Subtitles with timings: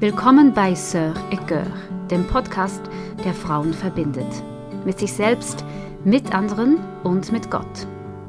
[0.00, 2.80] Willkommen bei Sœur et dem Podcast,
[3.22, 4.42] der Frauen verbindet.
[4.86, 5.62] Mit sich selbst,
[6.06, 7.86] mit anderen und mit Gott.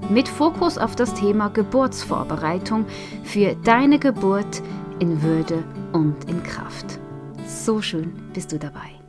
[0.10, 2.86] Mit Fokus auf das Thema Geburtsvorbereitung
[3.23, 4.62] für deine Geburt
[4.99, 5.63] in Würde
[5.94, 6.99] und in Kraft.
[7.47, 8.99] So schön bist du dabei.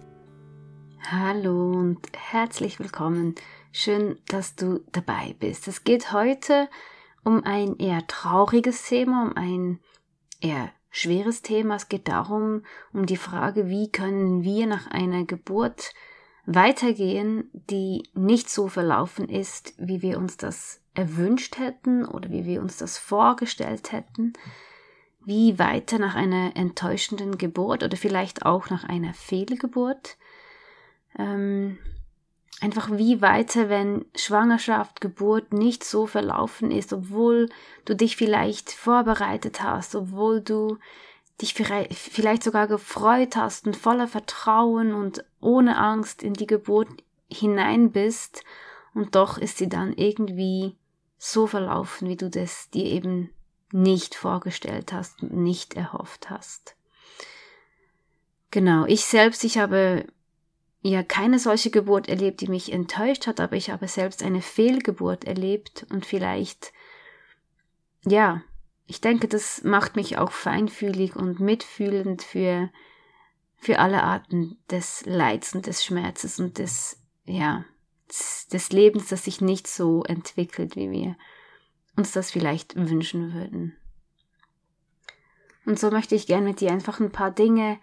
[1.11, 3.35] Hallo und herzlich willkommen.
[3.73, 5.67] Schön, dass du dabei bist.
[5.67, 6.69] Es geht heute
[7.25, 9.81] um ein eher trauriges Thema, um ein
[10.41, 11.75] eher schweres Thema.
[11.75, 15.93] Es geht darum, um die Frage, wie können wir nach einer Geburt
[16.45, 22.61] weitergehen, die nicht so verlaufen ist, wie wir uns das erwünscht hätten oder wie wir
[22.61, 24.35] uns das vorgestellt hätten.
[25.25, 30.19] Wie weiter nach einer enttäuschenden Geburt oder vielleicht auch nach einer Fehlgeburt.
[31.17, 31.79] Ähm,
[32.63, 37.49] einfach wie weiter, wenn Schwangerschaft, Geburt nicht so verlaufen ist, obwohl
[37.85, 40.79] du dich vielleicht vorbereitet hast, obwohl du
[41.41, 46.89] dich vielleicht sogar gefreut hast und voller Vertrauen und ohne Angst in die Geburt
[47.29, 48.45] hinein bist
[48.95, 50.77] und doch ist sie dann irgendwie
[51.19, 53.31] so verlaufen, wie du das dir eben
[53.73, 56.77] nicht vorgestellt hast und nicht erhofft hast.
[58.53, 60.07] Genau, ich selbst, ich habe
[60.83, 65.25] ja keine solche Geburt erlebt, die mich enttäuscht hat, aber ich habe selbst eine Fehlgeburt
[65.25, 66.73] erlebt und vielleicht,
[68.05, 68.43] ja,
[68.87, 72.69] ich denke, das macht mich auch feinfühlig und mitfühlend für,
[73.57, 77.65] für alle Arten des Leids und des Schmerzes und des, ja,
[78.53, 81.17] des, Lebens, das sich nicht so entwickelt, wie wir
[81.97, 83.77] uns das vielleicht wünschen würden.
[85.65, 87.79] Und so möchte ich gerne mit dir einfach ein paar Dinge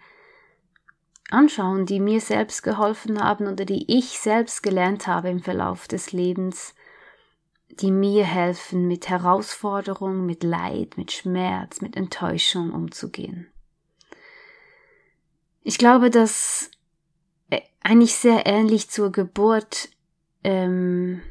[1.32, 6.12] anschauen, die mir selbst geholfen haben oder die ich selbst gelernt habe im Verlauf des
[6.12, 6.74] Lebens,
[7.68, 13.46] die mir helfen, mit Herausforderungen, mit Leid, mit Schmerz, mit Enttäuschung umzugehen.
[15.62, 16.70] Ich glaube, dass
[17.50, 19.88] äh, eigentlich sehr ähnlich zur Geburt
[20.42, 21.22] ähm,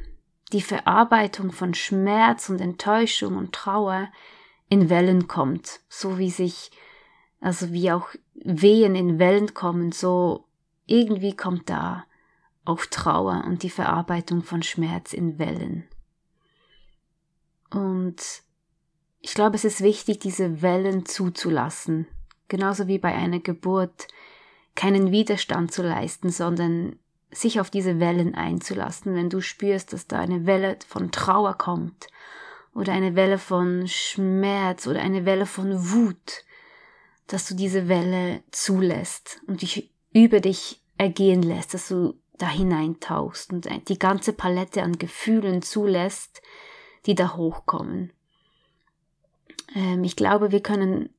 [0.51, 4.09] die Verarbeitung von Schmerz und Enttäuschung und Trauer
[4.69, 6.71] in Wellen kommt, so wie sich,
[7.39, 10.45] also wie auch Wehen in Wellen kommen, so
[10.85, 12.05] irgendwie kommt da
[12.65, 15.87] auch Trauer und die Verarbeitung von Schmerz in Wellen.
[17.71, 18.21] Und
[19.21, 22.07] ich glaube, es ist wichtig, diese Wellen zuzulassen,
[22.47, 24.07] genauso wie bei einer Geburt,
[24.75, 26.97] keinen Widerstand zu leisten, sondern
[27.31, 32.07] sich auf diese Wellen einzulassen, wenn du spürst, dass da eine Welle von Trauer kommt
[32.73, 36.43] oder eine Welle von Schmerz oder eine Welle von Wut,
[37.29, 43.53] dass du diese Welle zulässt und dich über dich ergehen lässt, dass du da hineintauchst
[43.53, 46.41] und die ganze Palette an Gefühlen zulässt,
[47.05, 48.11] die da hochkommen.
[49.75, 51.09] Ähm, ich glaube, wir können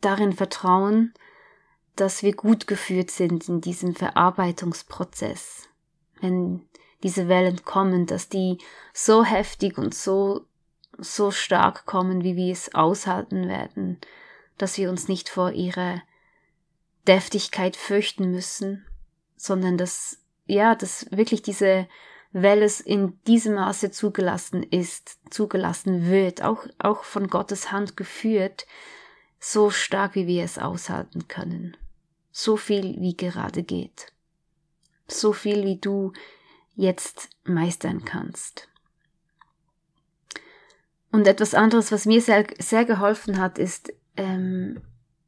[0.00, 1.14] darin vertrauen,
[1.94, 5.68] dass wir gut geführt sind in diesem Verarbeitungsprozess.
[6.20, 6.66] Wenn
[7.02, 8.58] diese Wellen kommen, dass die
[8.92, 10.44] so heftig und so,
[10.98, 14.00] so stark kommen, wie wir es aushalten werden,
[14.58, 16.02] dass wir uns nicht vor ihrer
[17.06, 18.84] Deftigkeit fürchten müssen,
[19.36, 21.88] sondern dass, ja, dass wirklich diese
[22.32, 28.66] Welle in diesem Maße zugelassen ist, zugelassen wird, auch, auch von Gottes Hand geführt,
[29.38, 31.76] so stark wie wir es aushalten können.
[32.32, 34.12] So viel wie gerade geht.
[35.08, 36.12] So viel wie du
[36.74, 38.68] jetzt meistern kannst.
[41.10, 44.80] Und etwas anderes, was mir sehr, sehr geholfen hat, ist ähm,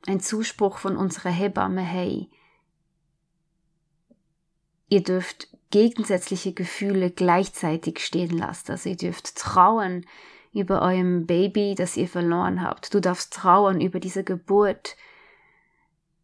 [0.07, 2.29] ein Zuspruch von unserer Hebamme, hey,
[4.89, 8.73] ihr dürft gegensätzliche Gefühle gleichzeitig stehen lassen.
[8.73, 10.07] Also ihr dürft trauern
[10.53, 12.95] über eurem Baby, das ihr verloren habt.
[12.95, 14.97] Du darfst trauern über diese Geburt,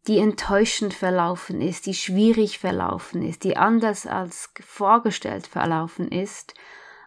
[0.07, 6.53] die enttäuschend verlaufen ist, die schwierig verlaufen ist, die anders als vorgestellt verlaufen ist.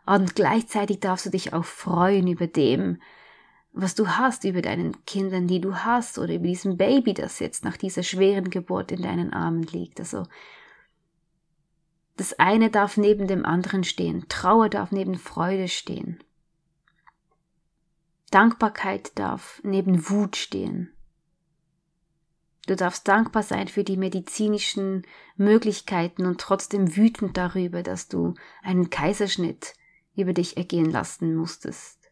[0.06, 3.00] Und gleichzeitig darfst du dich auch freuen über dem,
[3.72, 7.64] was du hast, über deinen Kindern, die du hast, oder über diesem Baby, das jetzt
[7.64, 10.00] nach dieser schweren Geburt in deinen Armen liegt.
[10.00, 10.24] Also,
[12.16, 16.18] das eine darf neben dem anderen stehen, Trauer darf neben Freude stehen.
[18.30, 20.92] Dankbarkeit darf neben Wut stehen.
[22.66, 25.06] Du darfst dankbar sein für die medizinischen
[25.36, 29.72] Möglichkeiten und trotzdem wütend darüber, dass du einen Kaiserschnitt
[30.14, 32.07] über dich ergehen lassen musstest.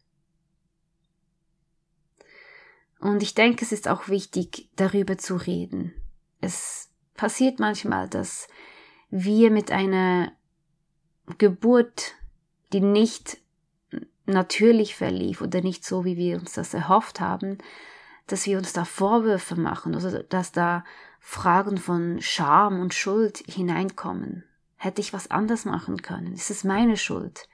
[3.01, 5.95] Und ich denke, es ist auch wichtig, darüber zu reden.
[6.41, 8.49] Es passiert manchmal, dass
[9.11, 10.33] wir mit einer
[11.39, 12.15] Geburt,
[12.73, 13.39] die nicht
[14.27, 17.59] natürlich verlief oder nicht so, wie wir uns das erhofft haben,
[18.27, 20.85] dass wir uns da Vorwürfe machen, also dass da
[21.21, 24.45] Fragen von Scham und Schuld hineinkommen.
[24.77, 26.35] Hätte ich was anders machen können?
[26.35, 27.49] Ist es meine Schuld?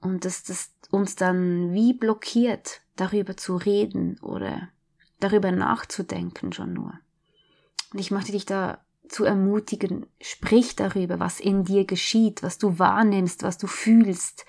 [0.00, 4.68] Und dass das uns dann wie blockiert, darüber zu reden oder
[5.20, 6.94] darüber nachzudenken schon nur.
[7.92, 12.78] Und ich möchte dich da zu ermutigen, sprich darüber, was in dir geschieht, was du
[12.78, 14.44] wahrnimmst, was du fühlst.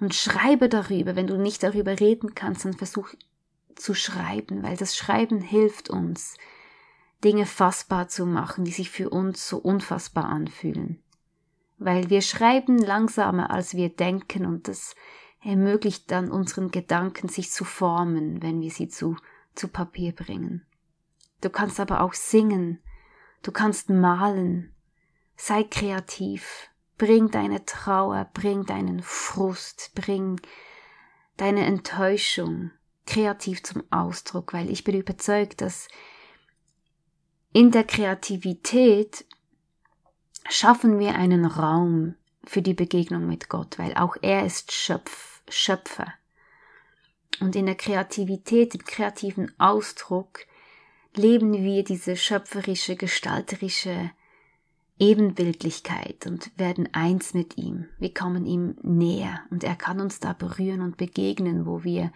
[0.00, 1.16] Und schreibe darüber.
[1.16, 3.10] Wenn du nicht darüber reden kannst, dann versuch
[3.74, 6.36] zu schreiben, weil das Schreiben hilft uns,
[7.24, 11.02] Dinge fassbar zu machen, die sich für uns so unfassbar anfühlen.
[11.78, 14.94] Weil wir schreiben langsamer, als wir denken und das
[15.42, 19.16] ermöglicht dann unseren Gedanken sich zu formen, wenn wir sie zu,
[19.54, 20.66] zu Papier bringen.
[21.40, 22.80] Du kannst aber auch singen,
[23.42, 24.74] du kannst malen,
[25.36, 30.40] sei kreativ, bring deine Trauer, bring deinen Frust, bring
[31.36, 32.72] deine Enttäuschung
[33.06, 35.88] kreativ zum Ausdruck, weil ich bin überzeugt, dass
[37.52, 39.24] in der Kreativität
[40.48, 42.16] schaffen wir einen Raum
[42.48, 46.14] für die Begegnung mit Gott, weil auch er ist Schöpf, Schöpfer.
[47.40, 50.40] Und in der Kreativität, im kreativen Ausdruck,
[51.14, 54.10] leben wir diese schöpferische, gestalterische
[54.98, 57.88] Ebenbildlichkeit und werden eins mit ihm.
[57.98, 62.12] Wir kommen ihm näher und er kann uns da berühren und begegnen, wo wir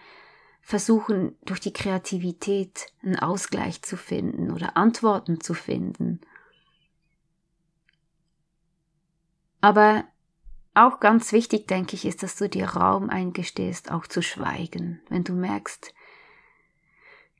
[0.61, 6.21] versuchen, durch die Kreativität einen Ausgleich zu finden oder Antworten zu finden.
[9.61, 10.05] Aber
[10.75, 15.01] auch ganz wichtig, denke ich, ist, dass du dir Raum eingestehst, auch zu schweigen.
[15.09, 15.93] Wenn du merkst,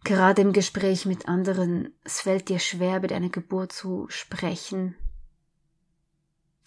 [0.04, 4.96] gerade im Gespräch mit anderen, es fällt dir schwer, über deine Geburt zu sprechen,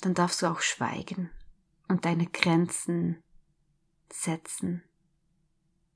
[0.00, 1.30] dann darfst du auch schweigen
[1.88, 3.22] und deine Grenzen
[4.12, 4.82] setzen.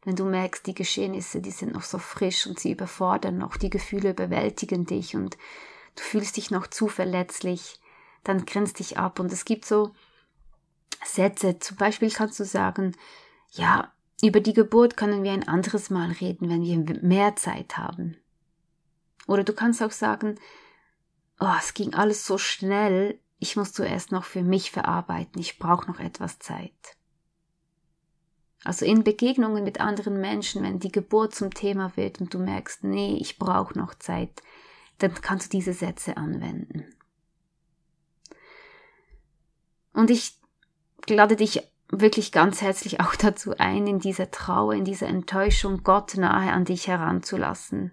[0.04, 3.70] Wenn du merkst, die Geschehnisse, die sind noch so frisch und sie überfordern noch, die
[3.70, 5.36] Gefühle überwältigen dich und
[5.96, 7.80] du fühlst dich noch zu verletzlich,
[8.24, 9.18] dann grenzt dich ab.
[9.20, 9.92] Und es gibt so
[11.04, 11.58] Sätze.
[11.58, 12.96] Zum Beispiel kannst du sagen,
[13.52, 13.92] ja,
[14.22, 18.16] über die Geburt können wir ein anderes Mal reden, wenn wir mehr Zeit haben.
[19.26, 20.38] Oder du kannst auch sagen,
[21.38, 25.90] oh, es ging alles so schnell, ich muss zuerst noch für mich verarbeiten, ich brauche
[25.90, 26.96] noch etwas Zeit.
[28.62, 32.84] Also in Begegnungen mit anderen Menschen, wenn die Geburt zum Thema wird und du merkst,
[32.84, 34.42] nee, ich brauche noch Zeit,
[34.98, 36.84] dann kannst du diese Sätze anwenden.
[39.94, 40.39] Und ich
[41.08, 46.16] lade dich wirklich ganz herzlich auch dazu ein, in dieser Trauer, in dieser Enttäuschung Gott
[46.16, 47.92] nahe an dich heranzulassen.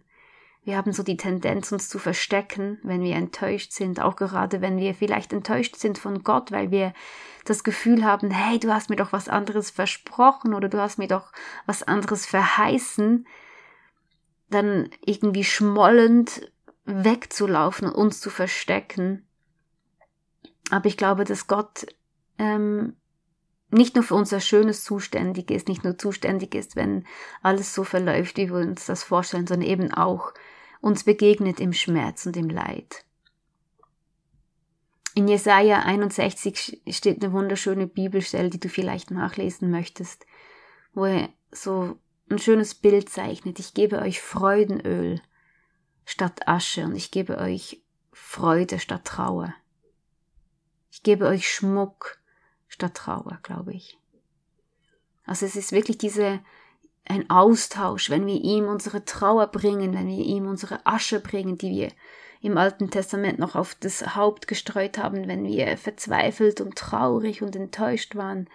[0.63, 4.77] Wir haben so die Tendenz, uns zu verstecken, wenn wir enttäuscht sind, auch gerade wenn
[4.77, 6.93] wir vielleicht enttäuscht sind von Gott, weil wir
[7.45, 11.07] das Gefühl haben, hey, du hast mir doch was anderes versprochen oder du hast mir
[11.07, 11.31] doch
[11.65, 13.25] was anderes verheißen,
[14.49, 16.51] dann irgendwie schmollend
[16.83, 19.25] wegzulaufen und uns zu verstecken.
[20.69, 21.85] Aber ich glaube, dass Gott
[22.37, 22.95] ähm,
[23.69, 27.05] nicht nur für unser Schönes zuständig ist, nicht nur zuständig ist, wenn
[27.41, 30.33] alles so verläuft, wie wir uns das vorstellen, sondern eben auch
[30.79, 33.03] uns begegnet im Schmerz und im Leid.
[35.15, 40.25] In Jesaja 61 steht eine wunderschöne Bibelstelle, die du vielleicht nachlesen möchtest,
[40.93, 41.97] wo er so
[42.29, 43.59] ein schönes Bild zeichnet.
[43.59, 45.21] Ich gebe euch Freudenöl
[46.05, 49.53] statt Asche und ich gebe euch Freude statt Trauer.
[50.91, 52.19] Ich gebe euch Schmuck
[52.67, 53.97] statt Trauer, glaube ich.
[55.25, 56.39] Also es ist wirklich diese,
[57.05, 61.71] ein Austausch, wenn wir ihm unsere Trauer bringen, wenn wir ihm unsere Asche bringen, die
[61.71, 61.91] wir
[62.41, 67.55] im Alten Testament noch auf das Haupt gestreut haben, wenn wir verzweifelt und traurig und
[67.55, 68.49] enttäuscht waren,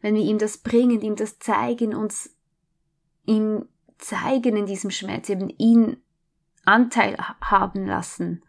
[0.00, 2.34] wenn wir ihm das bringen, ihm das zeigen, uns
[3.24, 3.66] ihm
[3.98, 5.96] zeigen in diesem Schmerz, eben ihn
[6.64, 8.42] Anteil haben lassen,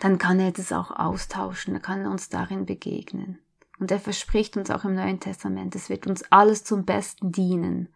[0.00, 3.38] dann kann er das auch austauschen, dann kann er uns darin begegnen.
[3.78, 7.88] Und er verspricht uns auch im Neuen Testament, es wird uns alles zum Besten dienen.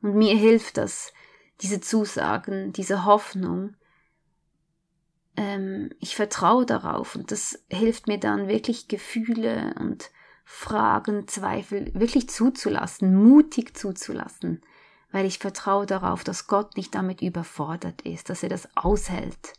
[0.00, 1.12] Und mir hilft das,
[1.60, 3.76] diese Zusagen, diese Hoffnung.
[5.36, 10.10] Ähm, ich vertraue darauf und das hilft mir dann wirklich Gefühle und
[10.44, 14.60] Fragen, Zweifel wirklich zuzulassen, mutig zuzulassen,
[15.12, 19.54] weil ich vertraue darauf, dass Gott nicht damit überfordert ist, dass er das aushält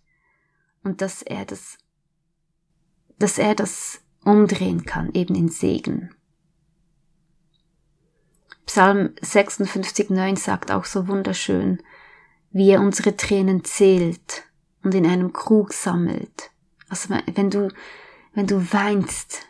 [0.83, 1.77] und dass er das,
[3.19, 6.13] dass er das umdrehen kann, eben in Segen.
[8.65, 11.81] Psalm 56, 9 sagt auch so wunderschön,
[12.51, 14.43] wie er unsere Tränen zählt
[14.83, 16.51] und in einem Krug sammelt.
[16.87, 17.69] Also wenn du,
[18.33, 19.47] wenn du weinst,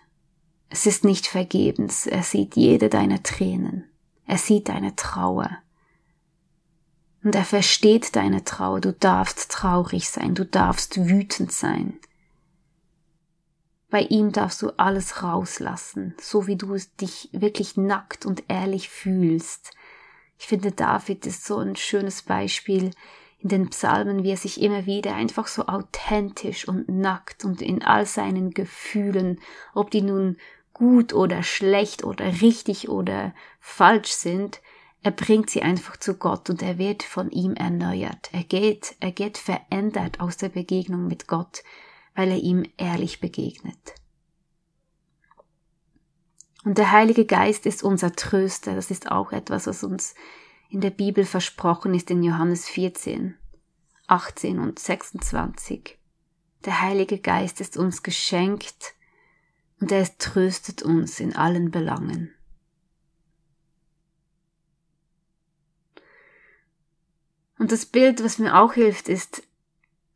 [0.70, 3.86] es ist nicht vergebens, er sieht jede deiner Tränen,
[4.26, 5.63] er sieht deine Trauer.
[7.24, 8.82] Und er versteht deine Trauer.
[8.82, 12.00] Du darfst traurig sein, du darfst wütend sein.
[13.90, 19.72] Bei ihm darfst du alles rauslassen, so wie du dich wirklich nackt und ehrlich fühlst.
[20.40, 22.92] Ich finde, David ist so ein schönes Beispiel
[23.38, 27.84] in den Psalmen, wie er sich immer wieder einfach so authentisch und nackt und in
[27.84, 29.40] all seinen Gefühlen,
[29.76, 30.38] ob die nun
[30.74, 34.62] gut oder schlecht oder richtig oder falsch sind,
[35.04, 38.30] er bringt sie einfach zu Gott und er wird von ihm erneuert.
[38.32, 41.64] Er geht, er geht verändert aus der Begegnung mit Gott,
[42.16, 43.96] weil er ihm ehrlich begegnet.
[46.64, 48.76] Und der Heilige Geist ist unser Tröster.
[48.76, 50.16] Das ist auch etwas, was uns
[50.70, 53.36] in der Bibel versprochen ist in Johannes 14,
[54.08, 55.98] 18 und 26.
[56.64, 58.94] Der Heilige Geist ist uns geschenkt
[59.82, 62.34] und er tröstet uns in allen Belangen.
[67.64, 69.42] Und das Bild, was mir auch hilft, ist,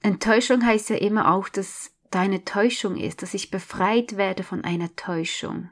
[0.02, 4.94] Enttäuschung heißt ja immer auch, dass deine Täuschung ist, dass ich befreit werde von einer
[4.98, 5.70] Täuschung.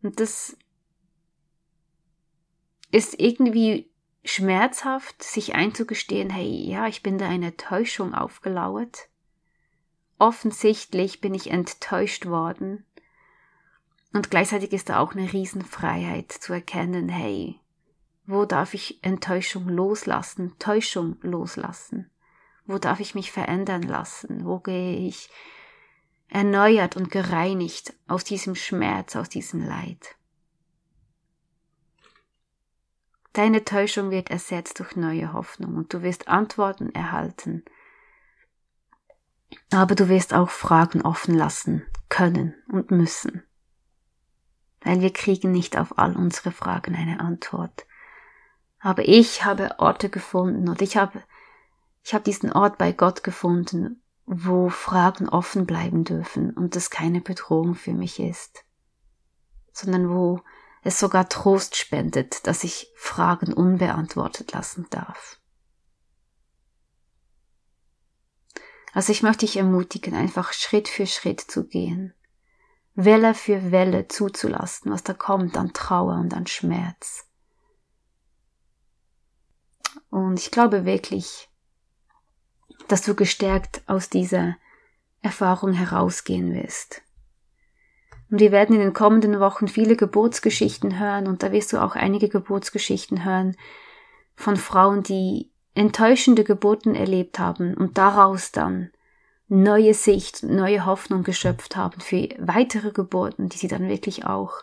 [0.00, 0.56] Und das
[2.90, 3.90] ist irgendwie
[4.24, 9.10] schmerzhaft, sich einzugestehen, hey, ja, ich bin da einer Täuschung aufgelauert.
[10.18, 12.86] Offensichtlich bin ich enttäuscht worden.
[14.14, 17.60] Und gleichzeitig ist da auch eine Riesenfreiheit zu erkennen, hey,
[18.30, 22.10] wo darf ich Enttäuschung loslassen, Täuschung loslassen?
[22.64, 24.44] Wo darf ich mich verändern lassen?
[24.44, 25.28] Wo gehe ich
[26.28, 30.16] erneuert und gereinigt aus diesem Schmerz, aus diesem Leid?
[33.32, 37.64] Deine Täuschung wird ersetzt durch neue Hoffnung und du wirst Antworten erhalten,
[39.70, 43.44] aber du wirst auch Fragen offen lassen können und müssen.
[44.80, 47.86] Weil wir kriegen nicht auf all unsere Fragen eine Antwort.
[48.80, 51.22] Aber ich habe Orte gefunden und ich habe,
[52.02, 57.20] ich habe diesen Ort bei Gott gefunden, wo Fragen offen bleiben dürfen und es keine
[57.20, 58.64] Bedrohung für mich ist,
[59.72, 60.40] sondern wo
[60.82, 65.38] es sogar Trost spendet, dass ich Fragen unbeantwortet lassen darf.
[68.92, 72.14] Also ich möchte dich ermutigen, einfach Schritt für Schritt zu gehen,
[72.94, 77.29] Welle für Welle zuzulassen, was da kommt an Trauer und an Schmerz.
[80.10, 81.48] Und ich glaube wirklich,
[82.88, 84.56] dass du gestärkt aus dieser
[85.22, 87.02] Erfahrung herausgehen wirst.
[88.30, 91.96] Und wir werden in den kommenden Wochen viele Geburtsgeschichten hören und da wirst du auch
[91.96, 93.56] einige Geburtsgeschichten hören
[94.36, 98.90] von Frauen, die enttäuschende Geburten erlebt haben und daraus dann
[99.48, 104.62] neue Sicht, neue Hoffnung geschöpft haben für weitere Geburten, die sie dann wirklich auch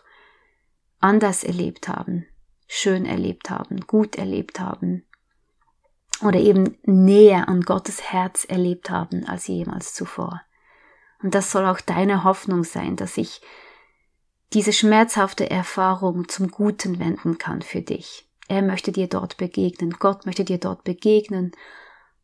[0.98, 2.26] anders erlebt haben,
[2.66, 5.04] schön erlebt haben, gut erlebt haben
[6.22, 10.42] oder eben näher an Gottes Herz erlebt haben als jemals zuvor.
[11.22, 13.40] Und das soll auch deine Hoffnung sein, dass ich
[14.52, 18.28] diese schmerzhafte Erfahrung zum Guten wenden kann für dich.
[18.48, 21.52] Er möchte dir dort begegnen, Gott möchte dir dort begegnen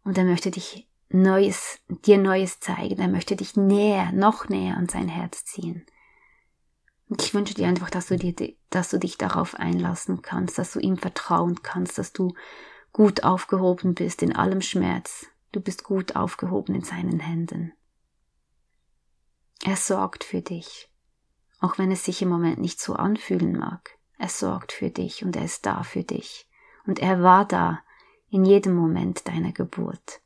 [0.04, 4.88] und er möchte dich Neues, dir Neues zeigen, er möchte dich näher, noch näher an
[4.88, 5.86] sein Herz ziehen.
[7.08, 8.34] Und ich wünsche dir einfach, dass du dir,
[8.70, 12.34] dass du dich darauf einlassen kannst, dass du ihm vertrauen kannst, dass du
[12.94, 15.26] gut aufgehoben bist in allem Schmerz.
[15.52, 17.74] Du bist gut aufgehoben in seinen Händen.
[19.62, 20.90] Er sorgt für dich,
[21.60, 23.98] auch wenn es sich im Moment nicht so anfühlen mag.
[24.16, 26.48] Er sorgt für dich und er ist da für dich.
[26.86, 27.82] Und er war da
[28.30, 30.20] in jedem Moment deiner Geburt.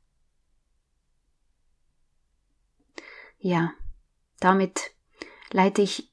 [3.39, 3.73] Ja,
[4.41, 4.91] damit
[5.51, 6.13] leite ich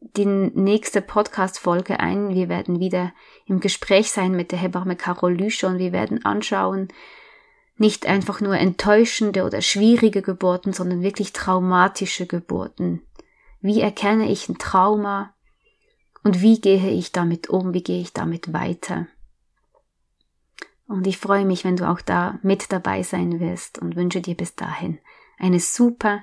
[0.00, 2.30] die nächste Podcast-Folge ein.
[2.30, 3.12] Wir werden wieder
[3.46, 6.88] im Gespräch sein mit der Hebamme Carol Lüscher und wir werden anschauen,
[7.76, 13.02] nicht einfach nur enttäuschende oder schwierige Geburten, sondern wirklich traumatische Geburten.
[13.60, 15.34] Wie erkenne ich ein Trauma?
[16.22, 17.74] Und wie gehe ich damit um?
[17.74, 19.08] Wie gehe ich damit weiter?
[20.86, 24.36] Und ich freue mich, wenn du auch da mit dabei sein wirst und wünsche dir
[24.36, 24.98] bis dahin
[25.38, 26.22] eine super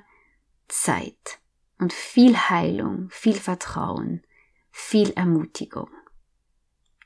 [0.68, 1.40] Zeit
[1.78, 4.22] und viel Heilung, viel Vertrauen,
[4.70, 5.90] viel Ermutigung.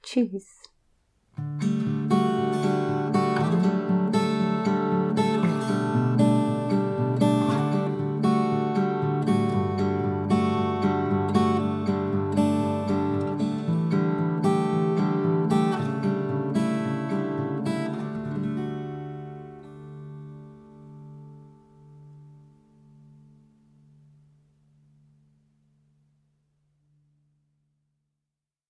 [0.04, 0.63] Cheers.